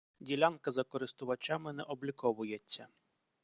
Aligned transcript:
Ділянка 0.19 0.71
за 0.71 0.83
користувачами 0.83 1.73
не 1.73 1.83
обліковується. 1.83 2.87